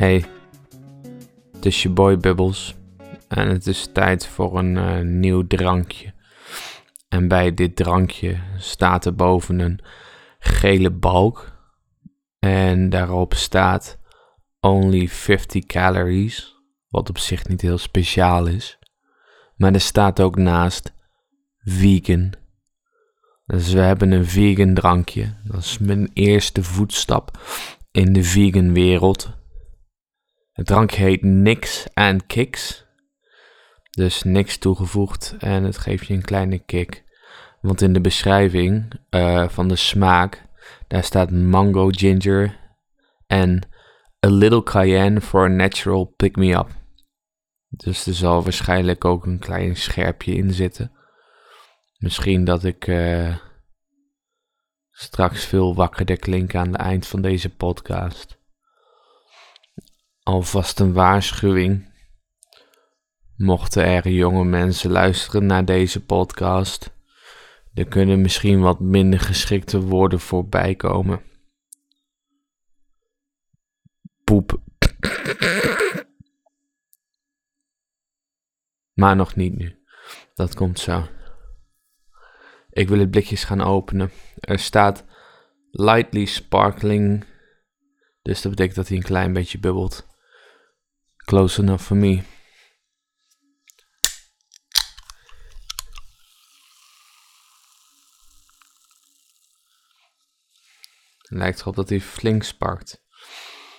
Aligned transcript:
Hey, 0.00 0.24
het 1.52 1.66
is 1.66 1.82
je 1.82 1.88
boy 1.88 2.16
Bubbles 2.16 2.74
en 3.28 3.48
het 3.48 3.66
is 3.66 3.88
tijd 3.92 4.26
voor 4.26 4.58
een 4.58 4.76
eh, 4.76 5.00
nieuw 5.00 5.46
drankje. 5.46 6.14
En 7.08 7.28
bij 7.28 7.54
dit 7.54 7.76
drankje 7.76 8.36
staat 8.56 9.04
er 9.04 9.14
boven 9.14 9.58
een 9.58 9.80
gele 10.38 10.90
balk 10.90 11.52
en 12.38 12.90
daarop 12.90 13.34
staat 13.34 13.98
only 14.60 15.08
50 15.08 15.66
calories, 15.66 16.56
wat 16.88 17.08
op 17.08 17.18
zich 17.18 17.48
niet 17.48 17.60
heel 17.60 17.78
speciaal 17.78 18.46
is. 18.46 18.78
Maar 19.56 19.72
er 19.72 19.80
staat 19.80 20.20
ook 20.20 20.36
naast 20.36 20.92
vegan. 21.58 22.32
Dus 23.46 23.72
we 23.72 23.80
hebben 23.80 24.10
een 24.10 24.26
vegan 24.26 24.74
drankje. 24.74 25.34
Dat 25.44 25.60
is 25.60 25.78
mijn 25.78 26.10
eerste 26.12 26.62
voetstap 26.62 27.38
in 27.90 28.12
de 28.12 28.24
vegan 28.24 28.72
wereld. 28.72 29.38
Het 30.52 30.66
drankje 30.66 31.02
heet 31.02 31.22
Nix 31.22 31.86
and 31.94 32.26
Kicks. 32.26 32.88
Dus 33.90 34.22
niks 34.22 34.58
toegevoegd 34.58 35.36
en 35.38 35.64
het 35.64 35.78
geeft 35.78 36.06
je 36.06 36.14
een 36.14 36.24
kleine 36.24 36.58
kick. 36.58 37.04
Want 37.60 37.80
in 37.80 37.92
de 37.92 38.00
beschrijving 38.00 39.00
uh, 39.10 39.48
van 39.48 39.68
de 39.68 39.76
smaak, 39.76 40.46
daar 40.88 41.04
staat 41.04 41.30
mango 41.30 41.88
ginger 41.90 42.58
en 43.26 43.68
a 44.26 44.28
little 44.28 44.62
cayenne 44.62 45.20
for 45.20 45.44
a 45.44 45.48
natural 45.48 46.04
pick-me-up. 46.04 46.68
Dus 47.68 48.06
er 48.06 48.14
zal 48.14 48.42
waarschijnlijk 48.42 49.04
ook 49.04 49.26
een 49.26 49.38
klein 49.38 49.76
scherpje 49.76 50.34
in 50.34 50.52
zitten. 50.52 50.92
Misschien 51.98 52.44
dat 52.44 52.64
ik 52.64 52.86
uh, 52.86 53.36
straks 54.90 55.44
veel 55.44 55.74
wakkerder 55.74 56.18
klink 56.18 56.54
aan 56.54 56.72
het 56.72 56.80
eind 56.80 57.06
van 57.06 57.22
deze 57.22 57.48
podcast. 57.48 58.39
Alvast 60.30 60.80
een 60.80 60.92
waarschuwing. 60.92 61.92
Mochten 63.36 63.84
er 63.84 64.08
jonge 64.08 64.44
mensen 64.44 64.90
luisteren 64.90 65.46
naar 65.46 65.64
deze 65.64 66.04
podcast, 66.04 66.94
er 67.74 67.88
kunnen 67.88 68.20
misschien 68.20 68.60
wat 68.60 68.80
minder 68.80 69.20
geschikte 69.20 69.80
woorden 69.80 70.20
voorbij 70.20 70.74
komen. 70.74 71.22
Poep. 74.24 74.60
Maar 78.92 79.16
nog 79.16 79.36
niet 79.36 79.56
nu. 79.56 79.82
Dat 80.34 80.54
komt 80.54 80.78
zo. 80.78 81.08
Ik 82.70 82.88
wil 82.88 82.98
het 82.98 83.10
blikjes 83.10 83.44
gaan 83.44 83.60
openen. 83.60 84.10
Er 84.40 84.58
staat 84.58 85.04
lightly 85.70 86.24
sparkling. 86.24 87.24
Dus 88.22 88.42
dat 88.42 88.50
betekent 88.50 88.76
dat 88.76 88.88
hij 88.88 88.96
een 88.96 89.02
klein 89.02 89.32
beetje 89.32 89.58
bubbelt. 89.58 90.08
Close 91.30 91.60
enough 91.60 91.82
for 91.82 91.96
me. 91.96 92.22
Lijkt 101.28 101.60
erop 101.60 101.76
dat 101.76 101.88
hij 101.88 102.00
flink 102.00 102.42
sparkt. 102.42 103.02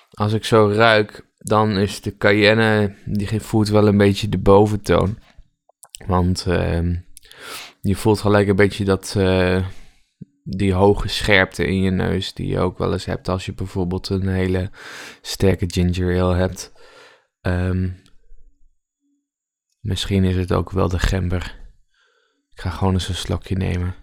Als 0.10 0.34
ik 0.34 0.46
zo 0.46 0.68
ruik, 0.68 1.34
dan 1.38 1.78
is 1.78 2.02
de 2.02 2.18
cayenne, 2.18 2.96
die 3.06 3.42
voelt 3.42 3.70
wel 3.70 3.88
een 3.88 3.98
beetje 3.98 4.30
de 4.30 4.40
boventoon. 4.40 5.20
Want 6.06 6.46
uh, 6.48 6.96
je 7.82 7.96
voelt 7.96 8.20
gelijk 8.20 8.48
een 8.48 8.56
beetje 8.56 8.86
dat, 8.86 9.14
uh, 9.18 9.68
die 10.44 10.74
hoge 10.74 11.08
scherpte 11.08 11.66
in 11.66 11.82
je 11.82 11.92
neus, 11.92 12.34
die 12.34 12.48
je 12.48 12.60
ook 12.60 12.78
wel 12.78 12.94
eens 12.94 13.06
hebt 13.06 13.30
als 13.30 13.46
je 13.46 13.54
bijvoorbeeld 13.54 14.10
een 14.10 14.28
hele 14.28 14.70
sterke 15.22 15.66
ginger 15.68 16.22
ale 16.22 16.36
hebt. 16.36 16.72
Um, 17.42 18.02
misschien 19.80 20.24
is 20.24 20.36
het 20.36 20.54
ook 20.54 20.72
wel 20.72 20.90
de 20.90 21.00
gember. 21.00 21.60
Ik 22.50 22.60
ga 22.60 22.70
gewoon 22.70 22.94
eens 22.94 23.08
een 23.08 23.16
slokje 23.16 23.56
nemen. 23.56 23.96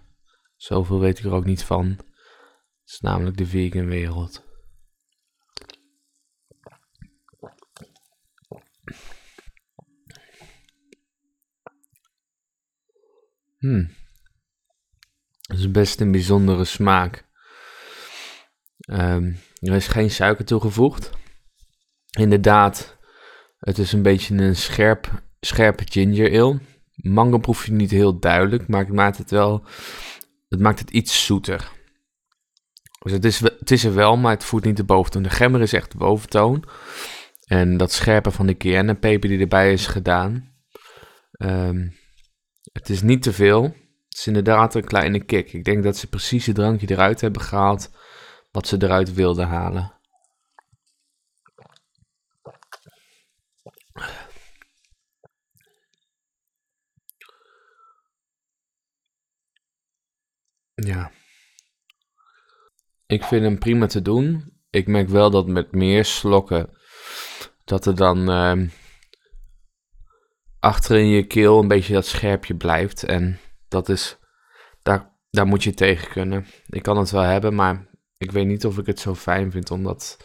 Zoveel 0.55 0.99
weet 0.99 1.19
ik 1.19 1.25
er 1.25 1.31
ook 1.31 1.45
niet 1.45 1.63
van. 1.63 1.87
Het 1.87 2.85
is 2.85 2.99
namelijk 2.99 3.37
de 3.37 3.45
vegan 3.45 3.85
wereld. 3.85 4.47
Hmm. 13.57 13.97
Het 15.41 15.57
is 15.57 15.71
best 15.71 15.99
een 15.99 16.11
bijzondere 16.11 16.65
smaak. 16.65 17.27
Um, 18.91 19.39
er 19.59 19.73
is 19.73 19.87
geen 19.87 20.11
suiker 20.11 20.45
toegevoegd. 20.45 21.11
Inderdaad, 22.09 22.98
het 23.59 23.77
is 23.77 23.91
een 23.91 24.01
beetje 24.01 24.35
een 24.35 24.55
scherp, 24.55 25.23
scherpe 25.39 25.83
ginger 25.89 26.41
ale. 26.41 26.59
Mango 26.95 27.37
proef 27.37 27.65
je 27.65 27.71
niet 27.71 27.91
heel 27.91 28.19
duidelijk, 28.19 28.67
maar 28.67 28.79
het 28.79 28.93
maakt 28.93 29.17
het 29.17 29.31
wel, 29.31 29.63
het 30.49 30.59
maakt 30.59 30.79
het 30.79 30.89
iets 30.89 31.25
zoeter. 31.25 31.71
Dus 32.99 33.11
het 33.11 33.25
is, 33.25 33.39
het 33.39 33.71
is 33.71 33.83
er 33.83 33.93
wel, 33.93 34.17
maar 34.17 34.33
het 34.33 34.43
voert 34.43 34.63
niet 34.63 34.77
de 34.77 34.83
boventoon. 34.83 35.23
De 35.23 35.29
gemmer 35.29 35.61
is 35.61 35.73
echt 35.73 35.91
de 35.91 35.97
boventoon. 35.97 36.63
En 37.45 37.77
dat 37.77 37.91
scherpe 37.91 38.31
van 38.31 38.47
de 38.47 38.57
cayennepeper 38.57 39.29
die 39.29 39.39
erbij 39.39 39.73
is 39.73 39.87
gedaan. 39.87 40.53
Um, 41.37 41.97
het 42.71 42.89
is 42.89 43.01
niet 43.01 43.21
te 43.21 43.33
veel. 43.33 43.63
Het 43.63 44.17
is 44.17 44.27
inderdaad 44.27 44.75
een 44.75 44.83
kleine 44.83 45.23
kick. 45.23 45.53
Ik 45.53 45.63
denk 45.63 45.83
dat 45.83 45.97
ze 45.97 46.07
precies 46.07 46.45
het 46.45 46.55
drankje 46.55 46.87
eruit 46.89 47.21
hebben 47.21 47.41
gehaald 47.41 47.89
wat 48.51 48.67
ze 48.67 48.77
eruit 48.79 49.13
wilden 49.13 49.47
halen. 49.47 49.98
Ja. 60.79 61.11
Ik 63.05 63.23
vind 63.23 63.43
hem 63.43 63.59
prima 63.59 63.85
te 63.85 64.01
doen. 64.01 64.53
Ik 64.69 64.87
merk 64.87 65.07
wel 65.07 65.29
dat 65.29 65.47
met 65.47 65.71
meer 65.71 66.05
slokken 66.05 66.77
dat 67.63 67.85
er 67.85 67.95
dan 67.95 68.29
uh, 68.29 68.69
achter 70.59 70.97
in 70.97 71.07
je 71.07 71.27
keel 71.27 71.59
een 71.59 71.67
beetje 71.67 71.93
dat 71.93 72.05
scherpje 72.05 72.55
blijft. 72.55 73.03
En 73.03 73.39
dat 73.67 73.89
is, 73.89 74.17
daar, 74.81 75.15
daar 75.29 75.45
moet 75.45 75.63
je 75.63 75.73
tegen 75.73 76.09
kunnen. 76.09 76.45
Ik 76.67 76.83
kan 76.83 76.97
het 76.97 77.11
wel 77.11 77.21
hebben, 77.21 77.55
maar 77.55 77.89
ik 78.17 78.31
weet 78.31 78.45
niet 78.45 78.65
of 78.65 78.77
ik 78.77 78.85
het 78.85 78.99
zo 78.99 79.15
fijn 79.15 79.51
vind 79.51 79.71
om 79.71 79.83
dat 79.83 80.17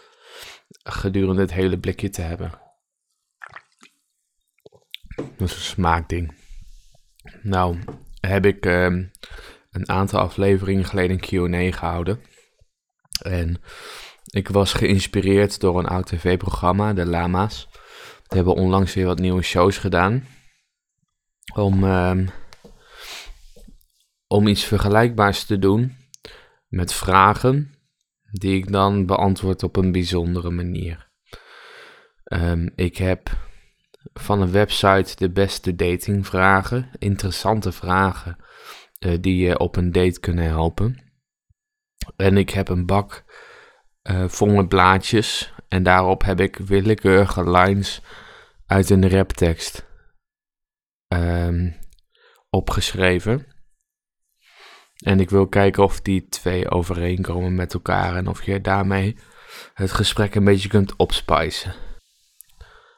gedurende 0.82 1.40
het 1.40 1.52
hele 1.52 1.78
blikje 1.78 2.10
te 2.10 2.22
hebben. 2.22 2.52
Dat 5.16 5.48
is 5.48 5.54
een 5.54 5.60
smaakding. 5.60 6.34
Nou, 7.42 7.78
heb 8.20 8.46
ik 8.46 8.66
uh, 8.66 9.04
een 9.74 9.88
aantal 9.88 10.20
afleveringen 10.20 10.84
geleden 10.84 11.18
een 11.22 11.50
Q&A 11.50 11.76
gehouden. 11.76 12.20
En 13.22 13.62
ik 14.24 14.48
was 14.48 14.72
geïnspireerd 14.72 15.60
door 15.60 15.78
een 15.78 15.86
oud 15.86 16.06
tv-programma, 16.06 16.92
de 16.92 17.06
Lama's. 17.06 17.68
Die 18.26 18.36
hebben 18.36 18.54
onlangs 18.54 18.94
weer 18.94 19.06
wat 19.06 19.18
nieuwe 19.18 19.42
shows 19.42 19.78
gedaan. 19.78 20.26
Om, 21.54 21.84
uh, 21.84 22.26
om 24.26 24.46
iets 24.46 24.64
vergelijkbaars 24.64 25.44
te 25.44 25.58
doen 25.58 25.96
met 26.68 26.92
vragen 26.92 27.74
die 28.30 28.56
ik 28.56 28.72
dan 28.72 29.06
beantwoord 29.06 29.62
op 29.62 29.76
een 29.76 29.92
bijzondere 29.92 30.50
manier. 30.50 31.10
Um, 32.24 32.72
ik 32.74 32.96
heb 32.96 33.30
van 34.12 34.40
een 34.40 34.50
website 34.50 35.16
de 35.16 35.30
beste 35.30 35.74
datingvragen, 35.74 36.90
interessante 36.98 37.72
vragen 37.72 38.43
uh, 39.04 39.16
die 39.20 39.46
je 39.46 39.58
op 39.58 39.76
een 39.76 39.92
date 39.92 40.20
kunnen 40.20 40.44
helpen. 40.44 41.02
En 42.16 42.36
ik 42.36 42.50
heb 42.50 42.68
een 42.68 42.86
bak 42.86 43.24
uh, 44.10 44.28
vol 44.28 44.48
met 44.48 44.68
blaadjes 44.68 45.54
en 45.68 45.82
daarop 45.82 46.22
heb 46.24 46.40
ik 46.40 46.56
willekeurige 46.56 47.50
lines 47.50 48.00
uit 48.66 48.90
een 48.90 49.08
raptekst 49.10 49.86
um, 51.08 51.76
opgeschreven. 52.50 53.46
En 54.94 55.20
ik 55.20 55.30
wil 55.30 55.48
kijken 55.48 55.82
of 55.82 56.00
die 56.00 56.28
twee 56.28 56.70
overeenkomen 56.70 57.54
met 57.54 57.74
elkaar 57.74 58.16
en 58.16 58.28
of 58.28 58.42
je 58.42 58.60
daarmee 58.60 59.16
het 59.74 59.92
gesprek 59.92 60.34
een 60.34 60.44
beetje 60.44 60.68
kunt 60.68 60.96
opspicen. 60.96 61.74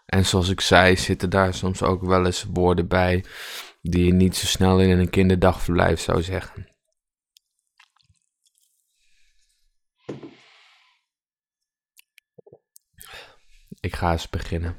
En 0.06 0.26
zoals 0.26 0.48
ik 0.48 0.60
zei, 0.60 0.96
zitten 0.96 1.30
daar 1.30 1.54
soms 1.54 1.82
ook 1.82 2.02
wel 2.02 2.26
eens 2.26 2.46
woorden 2.52 2.88
bij 2.88 3.24
die 3.90 4.06
je 4.06 4.12
niet 4.12 4.36
zo 4.36 4.46
snel 4.46 4.80
in 4.80 4.98
een 4.98 5.10
kinderdagverblijf 5.10 6.00
zou 6.00 6.22
zeggen. 6.22 6.74
Ik 13.80 13.96
ga 13.96 14.12
eens 14.12 14.30
beginnen. 14.30 14.76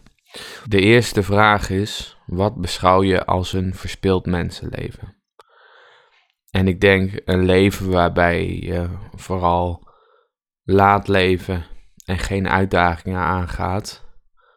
De 0.65 0.79
eerste 0.79 1.23
vraag 1.23 1.69
is: 1.69 2.17
wat 2.25 2.61
beschouw 2.61 3.03
je 3.03 3.25
als 3.25 3.53
een 3.53 3.75
verspild 3.75 4.25
mensenleven? 4.25 5.15
En 6.49 6.67
ik 6.67 6.81
denk 6.81 7.21
een 7.25 7.45
leven 7.45 7.89
waarbij 7.89 8.45
je 8.45 8.89
vooral 9.15 9.87
laat 10.63 11.07
leven 11.07 11.65
en 12.05 12.17
geen 12.17 12.49
uitdagingen 12.49 13.19
aangaat, 13.19 14.05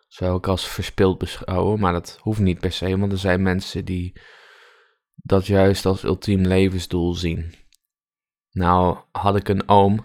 zou 0.08 0.36
ik 0.36 0.46
als 0.46 0.68
verspild 0.68 1.18
beschouwen, 1.18 1.80
maar 1.80 1.92
dat 1.92 2.18
hoeft 2.20 2.40
niet 2.40 2.60
per 2.60 2.72
se, 2.72 2.98
want 2.98 3.12
er 3.12 3.18
zijn 3.18 3.42
mensen 3.42 3.84
die 3.84 4.20
dat 5.22 5.46
juist 5.46 5.86
als 5.86 6.02
ultiem 6.02 6.46
levensdoel 6.46 7.14
zien. 7.14 7.54
Nou 8.50 8.98
had 9.12 9.36
ik 9.36 9.48
een 9.48 9.68
oom 9.68 10.04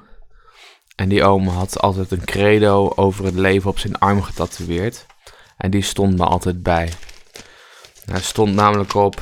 en 0.95 1.09
die 1.09 1.23
oom 1.23 1.47
had 1.47 1.79
altijd 1.79 2.11
een 2.11 2.25
credo 2.25 2.91
over 2.95 3.25
het 3.25 3.35
leven 3.35 3.69
op 3.69 3.79
zijn 3.79 3.99
arm 3.99 4.21
getatoeëerd 4.21 5.05
en 5.57 5.71
die 5.71 5.81
stond 5.81 6.17
me 6.17 6.25
altijd 6.25 6.63
bij. 6.63 6.91
Hij 8.05 8.21
stond 8.21 8.53
namelijk 8.53 8.93
op 8.93 9.21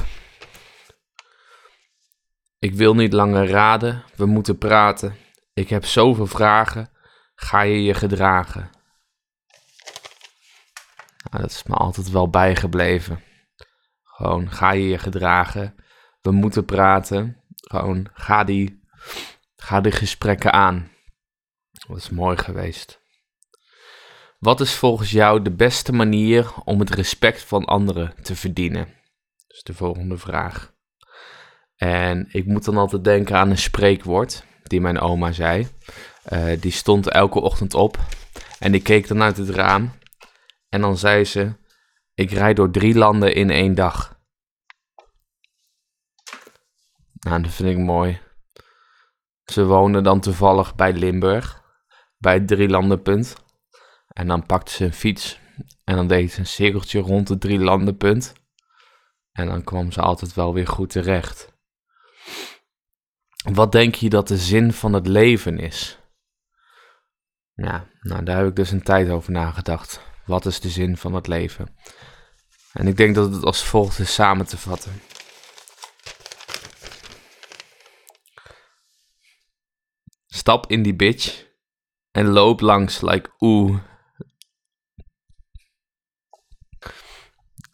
ik 2.63 2.73
wil 2.73 2.95
niet 2.95 3.13
langer 3.13 3.47
raden, 3.47 4.03
we 4.15 4.25
moeten 4.25 4.57
praten. 4.57 5.15
Ik 5.53 5.69
heb 5.69 5.85
zoveel 5.85 6.27
vragen, 6.27 6.89
ga 7.35 7.61
je 7.61 7.83
je 7.83 7.93
gedragen? 7.93 8.69
Nou, 11.29 11.43
dat 11.43 11.51
is 11.51 11.63
me 11.63 11.75
altijd 11.75 12.09
wel 12.09 12.29
bijgebleven. 12.29 13.23
Gewoon, 14.03 14.51
ga 14.51 14.71
je 14.71 14.87
je 14.87 14.97
gedragen? 14.97 15.75
We 16.23 16.31
moeten 16.31 16.65
praten. 16.65 17.37
Gewoon, 17.55 18.09
ga 18.13 18.43
die, 18.43 18.81
ga 19.55 19.81
die 19.81 19.91
gesprekken 19.91 20.53
aan. 20.53 20.91
Dat 21.71 21.97
is 21.97 22.09
mooi 22.09 22.37
geweest. 22.37 23.01
Wat 24.39 24.61
is 24.61 24.73
volgens 24.73 25.11
jou 25.11 25.41
de 25.41 25.51
beste 25.51 25.93
manier 25.93 26.53
om 26.63 26.79
het 26.79 26.89
respect 26.89 27.41
van 27.41 27.65
anderen 27.65 28.13
te 28.21 28.35
verdienen? 28.35 28.85
Dat 29.47 29.57
is 29.57 29.63
de 29.63 29.73
volgende 29.73 30.17
vraag. 30.17 30.73
En 31.75 32.27
ik 32.31 32.45
moet 32.45 32.65
dan 32.65 32.77
altijd 32.77 33.03
denken 33.03 33.35
aan 33.35 33.49
een 33.49 33.57
spreekwoord 33.57 34.43
die 34.63 34.81
mijn 34.81 34.99
oma 34.99 35.31
zei. 35.31 35.67
Uh, 36.33 36.61
die 36.61 36.71
stond 36.71 37.09
elke 37.09 37.41
ochtend 37.41 37.73
op 37.73 37.97
en 38.59 38.71
die 38.71 38.81
keek 38.81 39.07
dan 39.07 39.21
uit 39.21 39.37
het 39.37 39.49
raam. 39.49 39.91
En 40.69 40.81
dan 40.81 40.97
zei 40.97 41.25
ze: 41.25 41.53
Ik 42.13 42.31
rijd 42.31 42.55
door 42.55 42.71
drie 42.71 42.95
landen 42.95 43.35
in 43.35 43.49
één 43.49 43.75
dag. 43.75 44.21
Nou, 47.23 47.41
dat 47.41 47.51
vind 47.51 47.69
ik 47.69 47.77
mooi. 47.77 48.21
Ze 49.43 49.65
woonde 49.65 50.01
dan 50.01 50.19
toevallig 50.19 50.75
bij 50.75 50.93
Limburg, 50.93 51.61
bij 52.17 52.33
het 52.33 52.47
drielandenpunt. 52.47 53.35
En 54.07 54.27
dan 54.27 54.45
pakte 54.45 54.71
ze 54.71 54.85
een 54.85 54.93
fiets 54.93 55.39
en 55.83 55.95
dan 55.95 56.07
deed 56.07 56.31
ze 56.31 56.39
een 56.39 56.45
cirkeltje 56.45 56.99
rond 56.99 57.29
het 57.29 57.41
drielandenpunt. 57.41 58.33
En 59.31 59.47
dan 59.47 59.63
kwam 59.63 59.91
ze 59.91 60.01
altijd 60.01 60.33
wel 60.33 60.53
weer 60.53 60.67
goed 60.67 60.89
terecht. 60.89 61.51
Wat 63.51 63.71
denk 63.71 63.95
je 63.95 64.09
dat 64.09 64.27
de 64.27 64.37
zin 64.37 64.73
van 64.73 64.93
het 64.93 65.07
leven 65.07 65.59
is? 65.59 65.99
Nou 67.55 68.23
daar 68.23 68.37
heb 68.37 68.47
ik 68.47 68.55
dus 68.55 68.71
een 68.71 68.83
tijd 68.83 69.09
over 69.09 69.31
nagedacht. 69.31 70.01
Wat 70.25 70.45
is 70.45 70.59
de 70.59 70.69
zin 70.69 70.97
van 70.97 71.13
het 71.13 71.27
leven? 71.27 71.77
En 72.73 72.87
ik 72.87 72.97
denk 72.97 73.15
dat 73.15 73.33
het 73.33 73.43
als 73.43 73.63
volgt 73.63 73.99
is 73.99 74.13
samen 74.13 74.45
te 74.45 74.57
vatten. 74.57 75.01
Stap 80.43 80.67
in 80.67 80.83
die 80.83 80.95
bitch 80.95 81.45
en 82.11 82.27
loop 82.27 82.59
langs 82.59 83.01
like 83.01 83.29
oeh. 83.39 83.79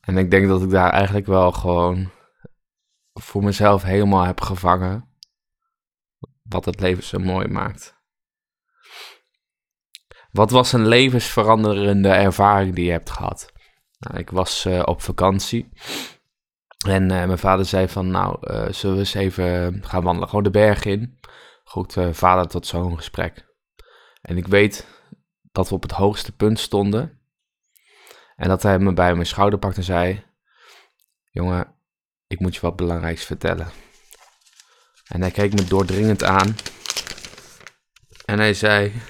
En 0.02 0.18
ik 0.18 0.32
denk 0.32 0.48
dat 0.48 0.62
ik 0.62 0.70
daar 0.70 0.92
eigenlijk 0.92 1.26
wel 1.26 1.52
gewoon 1.52 2.12
voor 3.14 3.44
mezelf 3.44 3.84
helemaal 3.84 4.24
heb 4.24 4.42
gevangen 4.42 5.10
wat 6.42 6.66
het 6.66 6.80
leven 6.80 7.04
zo 7.04 7.20
mooi 7.20 7.48
maakt. 7.48 7.96
Wat 10.32 10.52
was 10.52 10.74
een 10.74 10.88
levensveranderende 10.88 12.10
ervaring 12.10 12.76
die 12.76 12.86
je 12.86 12.92
hebt 12.92 13.10
gehad? 13.10 13.52
Nou, 14.00 14.18
ik 14.18 14.30
was 14.30 14.66
uh, 14.66 14.82
op 14.86 15.02
vakantie 15.02 15.70
en 16.88 17.04
uh, 17.04 17.26
mijn 17.26 17.38
vader 17.38 17.66
zei 17.66 17.88
van, 17.88 18.12
nou, 18.12 18.38
uh, 18.42 18.72
zullen 18.72 18.96
we 18.96 19.02
eens 19.02 19.14
even 19.14 19.84
gaan 19.86 20.04
wandelen, 20.04 20.30
gewoon 20.30 20.44
de 20.44 20.50
berg 20.50 20.86
in. 20.86 21.20
Goed, 21.70 21.96
vader 22.12 22.48
tot 22.48 22.68
zo'n 22.68 22.96
gesprek. 22.96 23.46
En 24.22 24.38
ik 24.38 24.48
weet 24.48 24.88
dat 25.52 25.70
we 25.70 25.76
op 25.76 25.82
het 25.82 25.92
hoogste 25.92 26.36
punt 26.36 26.60
stonden 26.60 27.22
en 28.36 28.48
dat 28.48 28.64
hij 28.64 28.80
me 28.80 28.94
bij 28.94 29.14
mijn 29.14 29.26
schouder 29.26 29.60
pakte 29.60 29.78
en 29.78 29.84
zei, 29.84 30.26
jongen, 31.32 31.76
ik 32.28 32.40
moet 32.40 32.56
je 32.56 32.62
wat 32.62 32.76
belangrijks 32.76 33.26
vertellen. 33.26 33.72
En 35.08 35.22
hij 35.22 35.32
keek 35.32 35.54
me 35.54 35.64
doordringend 35.64 36.24
aan. 36.24 36.56
En 38.26 38.40
hij 38.40 38.54
zei: 38.54 38.94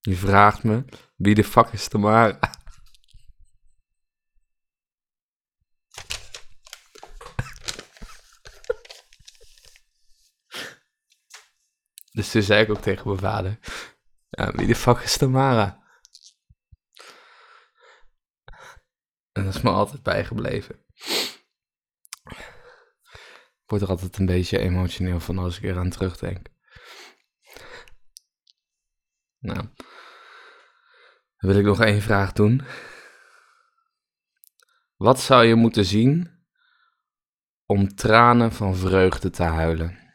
Je 0.00 0.16
vraagt 0.16 0.62
me 0.62 0.84
wie 1.16 1.34
de 1.34 1.44
fuck 1.44 1.66
is 1.66 1.88
Tamara? 1.88 2.55
Dus 12.16 12.30
toen 12.30 12.42
zei 12.42 12.62
ik 12.62 12.70
ook 12.70 12.80
tegen 12.80 13.06
mijn 13.06 13.18
vader: 13.18 13.58
ja, 14.28 14.52
Wie 14.52 14.66
de 14.66 14.74
fuck 14.74 14.98
is 14.98 15.16
Tamara? 15.16 15.84
En 19.32 19.44
dat 19.44 19.54
is 19.54 19.60
me 19.60 19.70
altijd 19.70 20.02
bijgebleven. 20.02 20.84
Ik 23.62 23.72
word 23.72 23.82
er 23.82 23.88
altijd 23.88 24.18
een 24.18 24.26
beetje 24.26 24.58
emotioneel 24.58 25.20
van 25.20 25.38
als 25.38 25.56
ik 25.56 25.62
eraan 25.62 25.90
terugdenk. 25.90 26.48
Nou, 29.38 29.68
dan 31.36 31.50
wil 31.50 31.56
ik 31.56 31.64
nog 31.64 31.80
één 31.80 32.02
vraag 32.02 32.32
doen. 32.32 32.62
Wat 34.96 35.20
zou 35.20 35.44
je 35.44 35.54
moeten 35.54 35.84
zien 35.84 36.44
om 37.66 37.94
tranen 37.94 38.52
van 38.52 38.76
vreugde 38.76 39.30
te 39.30 39.42
huilen? 39.42 40.05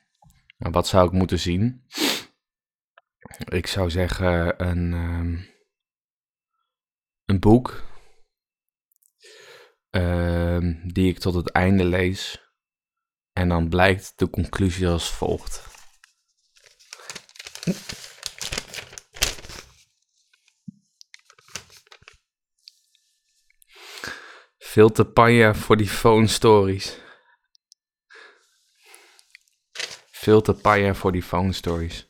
Nou, 0.61 0.73
wat 0.73 0.87
zou 0.87 1.07
ik 1.07 1.11
moeten 1.11 1.39
zien? 1.39 1.85
Ik 3.37 3.67
zou 3.67 3.89
zeggen 3.89 4.63
een, 4.67 4.93
um, 4.93 5.49
een 7.25 7.39
boek 7.39 7.83
um, 9.89 10.93
die 10.93 11.09
ik 11.09 11.19
tot 11.19 11.33
het 11.33 11.51
einde 11.51 11.85
lees. 11.85 12.51
En 13.33 13.49
dan 13.49 13.69
blijkt 13.69 14.13
de 14.15 14.29
conclusie 14.29 14.87
als 14.87 15.11
volgt. 15.11 15.69
Veel 24.57 24.91
te 24.91 25.05
panja 25.05 25.53
voor 25.53 25.77
die 25.77 25.89
phone 25.89 26.27
stories. 26.27 26.99
Veel 30.21 30.41
te 30.41 30.53
panja 30.53 30.93
voor 30.93 31.11
die 31.11 31.23
phone 31.23 31.53
stories. 31.53 32.09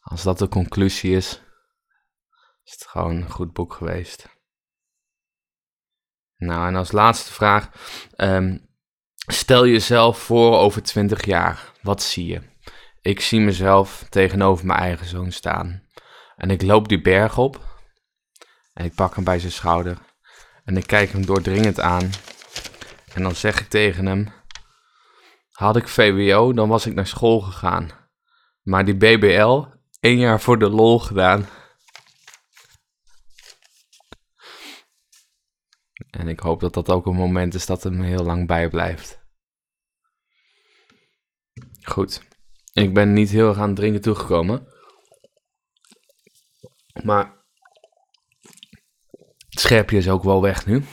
Als 0.00 0.22
dat 0.22 0.38
de 0.38 0.48
conclusie 0.48 1.16
is, 1.16 1.42
is 2.64 2.72
het 2.72 2.86
gewoon 2.86 3.16
een 3.16 3.30
goed 3.30 3.52
boek 3.52 3.72
geweest. 3.72 4.28
Nou, 6.36 6.66
en 6.66 6.74
als 6.74 6.92
laatste 6.92 7.32
vraag. 7.32 7.70
Um, 8.16 8.68
Stel 9.26 9.66
jezelf 9.66 10.18
voor 10.18 10.58
over 10.58 10.82
20 10.82 11.24
jaar. 11.24 11.72
Wat 11.82 12.02
zie 12.02 12.26
je? 12.26 12.40
Ik 13.00 13.20
zie 13.20 13.40
mezelf 13.40 14.06
tegenover 14.08 14.66
mijn 14.66 14.80
eigen 14.80 15.06
zoon 15.06 15.32
staan. 15.32 15.88
En 16.36 16.50
ik 16.50 16.62
loop 16.62 16.88
die 16.88 17.00
berg 17.00 17.38
op. 17.38 17.60
En 18.72 18.84
ik 18.84 18.94
pak 18.94 19.14
hem 19.14 19.24
bij 19.24 19.38
zijn 19.38 19.52
schouder. 19.52 19.98
En 20.64 20.76
ik 20.76 20.86
kijk 20.86 21.12
hem 21.12 21.26
doordringend 21.26 21.80
aan. 21.80 22.10
En 23.14 23.22
dan 23.22 23.34
zeg 23.34 23.60
ik 23.60 23.68
tegen 23.68 24.06
hem: 24.06 24.32
Had 25.54 25.76
ik 25.76 25.88
VWO, 25.88 26.52
dan 26.52 26.68
was 26.68 26.86
ik 26.86 26.94
naar 26.94 27.06
school 27.06 27.40
gegaan. 27.40 27.90
Maar 28.62 28.84
die 28.84 28.96
BBL, 28.96 29.64
één 30.00 30.18
jaar 30.18 30.40
voor 30.40 30.58
de 30.58 30.68
lol 30.68 30.98
gedaan. 30.98 31.46
En 36.10 36.28
ik 36.28 36.40
hoop 36.40 36.60
dat 36.60 36.74
dat 36.74 36.90
ook 36.90 37.06
een 37.06 37.14
moment 37.14 37.54
is 37.54 37.66
dat 37.66 37.82
hem 37.82 38.00
heel 38.00 38.24
lang 38.24 38.46
bijblijft. 38.46 39.22
Goed. 41.82 42.22
Ik 42.72 42.94
ben 42.94 43.12
niet 43.12 43.30
heel 43.30 43.48
erg 43.48 43.58
aan 43.58 43.66
het 43.66 43.76
drinken 43.76 44.00
toegekomen. 44.00 44.68
Maar 47.02 47.44
het 49.48 49.60
scherpje 49.60 49.96
is 49.96 50.08
ook 50.08 50.22
wel 50.22 50.42
weg 50.42 50.66
nu. 50.66 50.84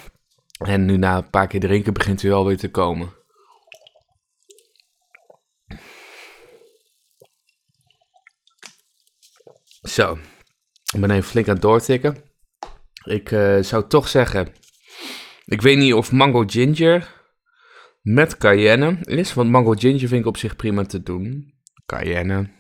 En 0.58 0.86
nu 0.86 0.98
na 0.98 1.18
een 1.18 1.30
paar 1.30 1.48
keer 1.48 1.60
drinken 1.60 1.94
begint 1.94 2.22
hij 2.22 2.32
wel 2.32 2.46
weer 2.46 2.58
te 2.58 2.72
komen. 2.72 3.20
Zo. 9.82 10.18
Ik 10.94 11.00
ben 11.02 11.12
even 11.12 11.24
flink 11.24 11.48
aan 11.48 11.54
het 11.54 11.62
doortikken. 11.62 12.24
Ik 13.04 13.32
uh, 13.32 13.62
zou 13.62 13.88
toch 13.88 14.08
zeggen 14.08 14.54
ik 15.52 15.62
weet 15.62 15.78
niet 15.78 15.94
of 15.94 16.12
Mango 16.12 16.44
Ginger 16.48 17.22
met 18.02 18.38
cayenne 18.38 18.98
is, 19.02 19.34
want 19.34 19.50
Mango 19.50 19.72
Ginger 19.72 20.08
vind 20.08 20.22
ik 20.22 20.26
op 20.26 20.38
zich 20.38 20.56
prima 20.56 20.84
te 20.84 21.04
doen. 21.04 21.54
Cayenne. 21.86 22.52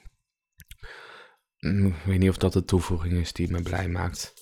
mm, 1.60 1.88
ik 1.88 2.04
weet 2.06 2.20
niet 2.20 2.30
of 2.30 2.38
dat 2.38 2.54
de 2.54 2.66
toevoeging 2.66 3.14
is 3.14 3.34
die 3.34 3.52
me 3.52 3.62
blij 3.62 3.88
maakt. 3.88 4.34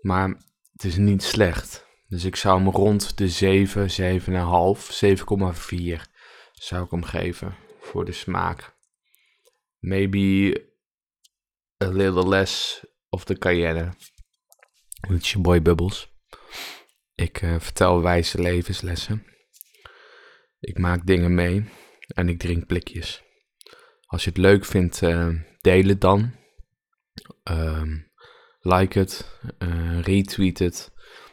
Maar 0.00 0.28
het 0.72 0.84
is 0.84 0.96
niet 0.96 1.22
slecht. 1.22 1.86
Dus 2.08 2.24
ik 2.24 2.36
zou 2.36 2.62
hem 2.62 2.68
rond 2.68 3.18
de 3.18 3.28
7, 3.28 3.90
7,5, 4.20 4.30
7,4 4.30 6.00
zou 6.52 6.84
ik 6.84 6.90
hem 6.90 7.02
geven 7.02 7.56
voor 7.80 8.04
de 8.04 8.12
smaak. 8.12 8.74
Maybe 9.78 10.60
a 11.82 11.90
little 11.90 12.28
less 12.28 12.84
of 13.08 13.24
de 13.24 13.38
cayenne. 13.38 13.92
Het 15.00 15.22
is 15.22 15.32
je 15.32 15.38
boy 15.38 15.62
Bubbles. 15.62 16.12
Ik 17.14 17.42
uh, 17.42 17.60
vertel 17.60 18.02
wijze 18.02 18.40
levenslessen. 18.40 19.26
Ik 20.60 20.78
maak 20.78 21.06
dingen 21.06 21.34
mee 21.34 21.68
en 22.06 22.28
ik 22.28 22.38
drink 22.38 22.66
blikjes. 22.66 23.22
Als 24.06 24.24
je 24.24 24.28
het 24.28 24.38
leuk 24.38 24.64
vindt, 24.64 25.02
uh, 25.02 25.28
deel 25.60 25.86
het 25.86 26.00
dan. 26.00 26.34
Uh, 27.50 27.82
like 28.60 28.98
het, 28.98 29.38
uh, 29.58 30.00
retweet 30.00 30.58
het. 30.58 30.92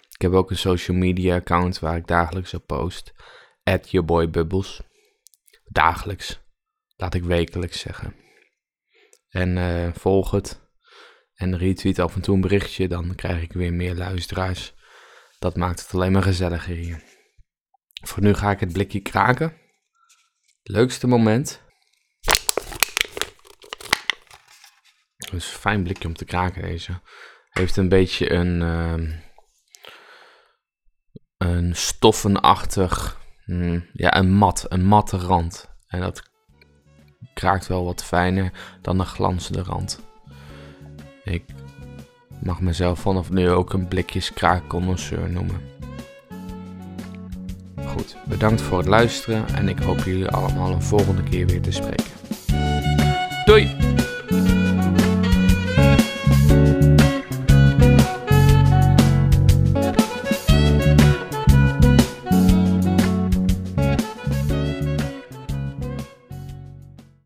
Ik 0.10 0.22
heb 0.22 0.32
ook 0.32 0.50
een 0.50 0.58
social 0.58 0.98
media 0.98 1.36
account 1.36 1.80
waar 1.80 1.98
ik 1.98 2.08
dagelijks 2.08 2.54
op 2.54 2.68
post. 2.68 3.14
At 3.64 3.92
yourboybubbles. 3.92 4.82
Dagelijks. 5.66 6.40
Laat 6.96 7.14
ik 7.14 7.24
wekelijks 7.24 7.80
zeggen. 7.80 8.16
En 9.30 9.58
uh, 9.58 9.94
volg 9.94 10.32
het. 10.32 10.68
En 11.34 11.58
retweet 11.58 12.00
af 12.00 12.16
en 12.16 12.22
toe 12.22 12.36
een 12.36 12.42
berichtje. 12.42 12.88
Dan 12.88 13.16
krijg 13.16 13.42
ik 13.42 13.54
weer 13.54 13.74
meer 13.74 13.96
luisteraars. 13.96 14.74
Dat 15.40 15.56
maakt 15.56 15.82
het 15.82 15.94
alleen 15.94 16.12
maar 16.12 16.24
gezelliger 16.24 16.76
hier. 16.76 17.04
Voor 18.04 18.24
nu 18.24 18.34
ga 18.34 18.52
ik 18.52 18.60
het 18.60 18.74
blikje 18.74 19.00
kraken. 19.00 19.58
Leukste 20.64 21.08
moment. 21.08 21.62
Een 25.18 25.42
fijn 25.42 25.84
blikje 25.84 26.08
om 26.08 26.14
te 26.14 26.26
kraken 26.26 26.62
deze. 26.62 27.02
Heeft 27.50 27.78
een 27.78 27.90
beetje 27.90 28.32
een, 28.32 28.62
uh, 28.62 29.20
een 31.38 31.76
stoffenachtig, 31.76 33.20
mm, 33.46 33.90
ja 33.94 34.16
een 34.16 34.32
mat, 34.32 34.66
een 34.70 34.86
matte 34.86 35.18
rand. 35.18 35.78
En 35.88 36.00
dat 36.00 36.29
kraakt 37.40 37.68
wel 37.68 37.86
wat 37.86 38.04
fijner 38.04 38.52
dan 38.82 38.98
de 38.98 39.04
glanzende 39.04 39.64
rand. 39.64 40.00
Ik 41.24 41.44
mag 42.44 42.62
mezelf 42.62 43.00
vanaf 43.00 43.30
nu 43.30 43.50
ook 43.50 43.74
een 43.74 43.88
blikjes 43.88 44.34
kraakconnoisseur 44.34 45.30
noemen. 45.30 45.62
Goed, 47.86 48.16
bedankt 48.26 48.62
voor 48.62 48.78
het 48.78 48.88
luisteren 48.88 49.48
en 49.48 49.70
ik 49.70 49.80
hoop 49.80 50.00
jullie 50.00 50.28
allemaal 50.28 50.72
een 50.72 50.84
volgende 50.84 51.24
keer 51.24 51.46
weer 51.48 51.62
te 51.62 51.72
spreken. 51.72 52.12
Doei! 53.46 53.89